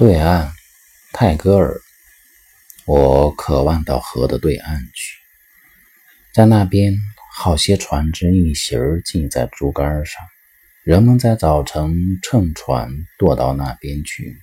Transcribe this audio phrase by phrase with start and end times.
[0.00, 0.50] 对岸，
[1.12, 1.78] 泰戈尔。
[2.86, 5.18] 我渴望到河的对岸去，
[6.32, 6.96] 在那边，
[7.34, 10.22] 好些船只一行儿浸在竹竿上，
[10.84, 14.38] 人们在早晨乘船渡到那边去，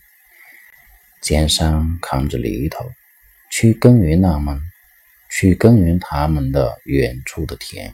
[1.23, 2.91] 肩上扛着犁头，
[3.49, 4.61] 去耕耘那们，
[5.31, 7.91] 去耕耘他们的远处的田。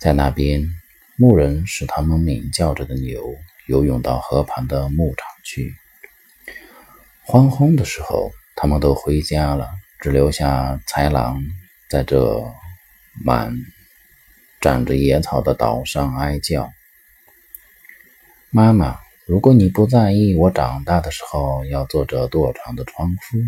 [0.00, 0.68] 在那边，
[1.14, 3.36] 牧人使他们鸣叫着的牛
[3.68, 5.72] 游泳到河旁的牧场去。
[7.24, 9.68] 黄昏的时候，他们都回家了，
[10.00, 11.42] 只留下豺狼
[11.88, 12.44] 在这
[13.24, 13.54] 满
[14.60, 16.70] 长着野草的岛上哀叫。
[18.50, 23.38] 妈妈，如果你不在意，我长大的时候要做这舵船的船夫。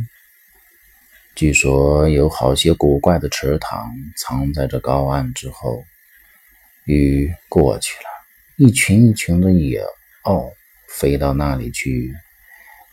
[1.34, 5.84] 据说有好些古怪的池塘藏在这高岸之后。
[6.84, 8.08] 雨过去了，
[8.56, 9.84] 一群一群的野
[10.24, 10.52] 鸥
[10.88, 12.12] 飞到那里去。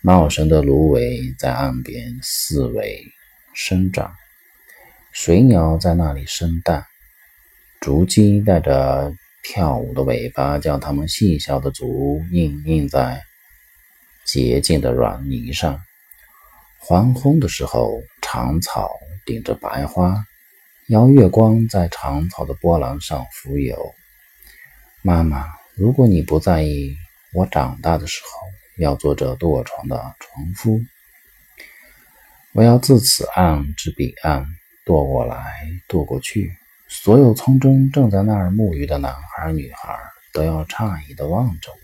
[0.01, 3.03] 茂盛的芦苇在岸边四围
[3.53, 4.15] 生长，
[5.11, 6.85] 水鸟在那里生蛋，
[7.81, 13.21] 竹鸡带着跳舞的尾巴，将它们细小的足印印在
[14.25, 15.77] 洁净的软泥上。
[16.79, 18.89] 黄昏的时候，长草
[19.25, 20.15] 顶着白花，
[20.87, 23.93] 邀月光在长草的波浪上浮游。
[25.01, 26.95] 妈妈，如果你不在意，
[27.33, 28.48] 我长大的时候。
[28.79, 30.81] 要做这舵船的船夫，
[32.53, 34.45] 我要自此岸至彼岸
[34.85, 36.49] 渡过来渡过去。
[36.87, 39.99] 所有村中正在那儿沐浴的男孩女孩
[40.33, 41.77] 都要诧异地望着我。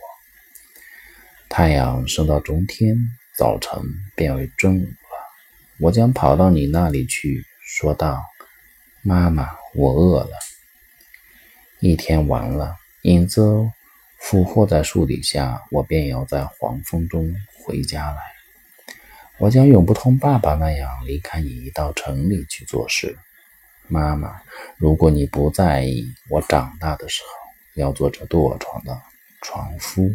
[1.49, 2.97] 太阳升到中天，
[3.37, 3.79] 早晨
[4.15, 5.77] 变为中午了。
[5.79, 8.23] 我将跑到你那里去，说道
[9.03, 10.31] ：“妈妈，我饿了。”
[11.79, 13.69] 一天完了，影子。
[14.25, 17.31] 俘获在树底下，我便要在黄风中
[17.63, 18.17] 回家来。
[19.37, 23.15] 我将永不同爸爸那样离开你，到城里去做事。
[23.87, 24.41] 妈妈，
[24.77, 28.99] 如果你不在意，我长大的时候要做这垛床的
[29.43, 30.09] 床夫。